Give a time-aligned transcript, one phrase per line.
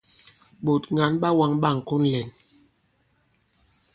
[0.63, 2.27] Ɓòt ŋgǎn ɓa wāŋ ɓâŋkon lɛ̂n.